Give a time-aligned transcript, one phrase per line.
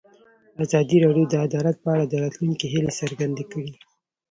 [0.63, 3.71] ازادي راډیو د عدالت په اړه د راتلونکي هیلې څرګندې کړې.